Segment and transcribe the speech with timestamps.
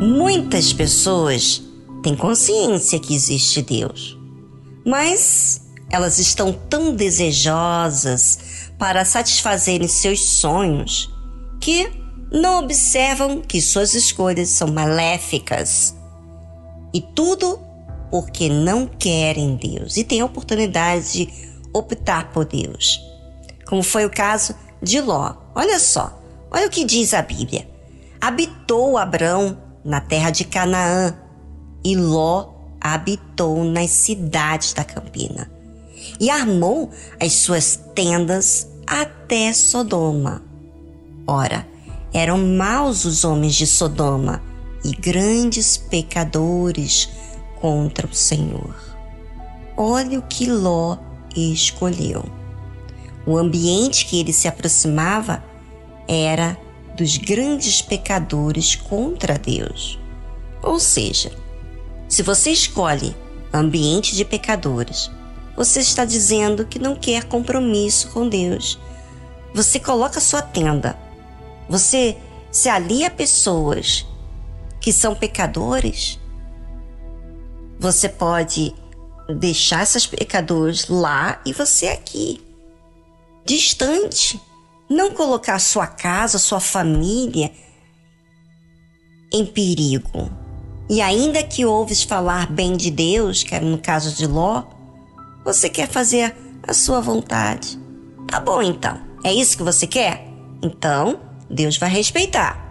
[0.00, 1.60] Muitas pessoas
[2.04, 4.16] têm consciência que existe Deus,
[4.86, 8.38] mas elas estão tão desejosas
[8.78, 11.12] para satisfazerem seus sonhos
[11.60, 11.90] que
[12.30, 15.96] não observam que suas escolhas são maléficas.
[16.94, 17.58] E tudo
[18.08, 21.28] porque não querem Deus e têm a oportunidade de
[21.74, 23.00] optar por Deus.
[23.66, 25.34] Como foi o caso de Ló.
[25.56, 27.68] Olha só, olha o que diz a Bíblia.
[28.20, 31.16] Habitou Abrão na terra de Canaã,
[31.82, 35.50] e Ló habitou nas cidades da campina,
[36.20, 40.42] e armou as suas tendas até Sodoma.
[41.26, 41.66] Ora,
[42.12, 44.42] eram maus os homens de Sodoma
[44.84, 47.08] e grandes pecadores
[47.58, 48.76] contra o Senhor.
[49.74, 50.98] Olha o que Ló
[51.34, 52.24] escolheu.
[53.26, 55.42] O ambiente que ele se aproximava
[56.06, 56.58] era
[56.98, 60.00] dos grandes pecadores contra Deus.
[60.60, 61.30] Ou seja,
[62.08, 63.16] se você escolhe
[63.54, 65.08] ambiente de pecadores,
[65.56, 68.80] você está dizendo que não quer compromisso com Deus.
[69.54, 70.98] Você coloca sua tenda.
[71.68, 72.18] Você
[72.50, 74.04] se alia a pessoas
[74.80, 76.18] que são pecadores.
[77.78, 78.74] Você pode
[79.38, 82.40] deixar esses pecadores lá e você aqui,
[83.44, 84.40] distante
[84.88, 87.52] não colocar sua casa, sua família
[89.32, 90.30] em perigo.
[90.88, 94.64] E ainda que ouves falar bem de Deus, que era no caso de Ló,
[95.44, 96.34] você quer fazer
[96.66, 97.78] a sua vontade.
[98.26, 98.98] Tá bom então.
[99.22, 100.26] É isso que você quer?
[100.62, 102.66] Então, Deus vai respeitar.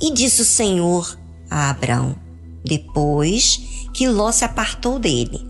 [0.00, 1.18] E disse o Senhor
[1.50, 2.14] a Abraão,
[2.64, 3.60] depois
[3.92, 5.44] que Ló se apartou dele: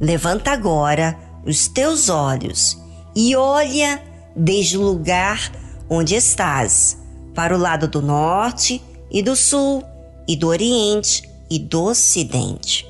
[0.00, 2.78] Levanta agora os teus olhos
[3.14, 4.02] e olha
[4.34, 5.52] desde o lugar
[5.88, 6.98] onde estás,
[7.34, 9.84] para o lado do norte e do sul,
[10.26, 12.88] e do oriente e do ocidente,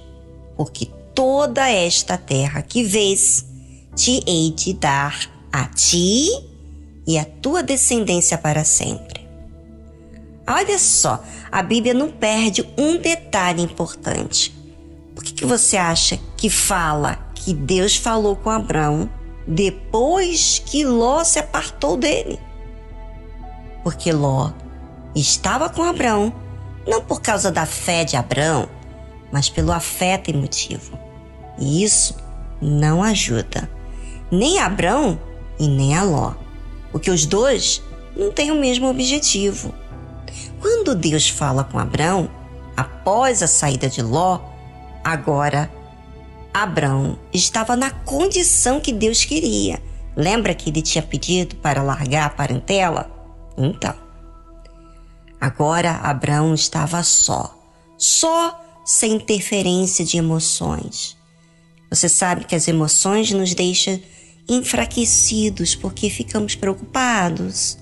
[0.57, 3.45] porque toda esta terra que vês
[3.95, 6.29] te hei de dar a ti
[7.07, 9.27] e a tua descendência para sempre.
[10.47, 14.55] Olha só, a Bíblia não perde um detalhe importante.
[15.15, 19.11] Por que, que você acha que fala que Deus falou com Abraão
[19.47, 22.39] depois que Ló se apartou dele.
[23.83, 24.53] Porque Ló
[25.15, 26.33] estava com Abraão
[26.87, 28.69] não por causa da fé de Abraão,
[29.31, 30.99] mas pelo afeto emotivo.
[31.59, 32.17] E isso
[32.61, 33.69] não ajuda
[34.33, 35.21] nem a Abraão
[35.59, 36.33] e nem a Ló,
[36.91, 37.83] porque os dois
[38.17, 39.75] não têm o mesmo objetivo.
[40.59, 42.31] Quando Deus fala com Abraão,
[42.75, 44.41] após a saída de Ló,
[45.05, 45.71] agora
[46.53, 49.83] Abraão estava na condição que Deus queria.
[50.17, 53.11] Lembra que ele tinha pedido para largar a parentela?
[53.57, 53.95] Então.
[55.41, 57.57] Agora Abraão estava só,
[57.97, 61.17] só sem interferência de emoções.
[61.91, 64.01] Você sabe que as emoções nos deixam
[64.49, 67.79] enfraquecidos porque ficamos preocupados.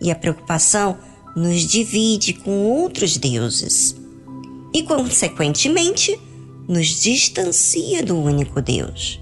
[0.00, 0.98] E a preocupação
[1.36, 3.96] nos divide com outros deuses.
[4.72, 6.18] E, consequentemente,
[6.68, 9.20] nos distancia do único Deus.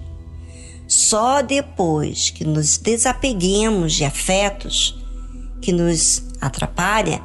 [0.87, 4.99] Só depois que nos desapeguemos de afetos
[5.61, 7.23] que nos atrapalha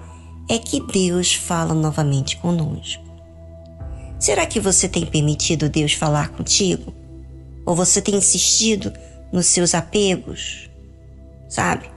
[0.50, 3.04] é que Deus fala novamente conosco.
[4.20, 6.94] Será que você tem permitido Deus falar contigo?
[7.66, 8.94] Ou você tem insistido
[9.32, 10.70] nos seus apegos?
[11.50, 11.90] Sabe?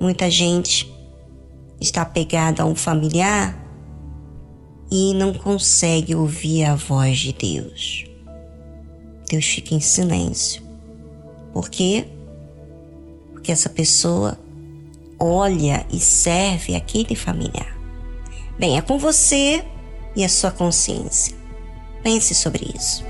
[0.00, 0.92] Muita gente
[1.80, 3.63] está apegada a um familiar
[4.90, 8.04] e não consegue ouvir a voz de Deus.
[9.28, 10.62] Deus fica em silêncio.
[11.52, 12.06] Por quê?
[13.32, 14.38] Porque essa pessoa
[15.18, 17.78] olha e serve aquele familiar.
[18.58, 19.64] Bem, é com você
[20.14, 21.34] e a sua consciência.
[22.02, 23.04] Pense sobre isso.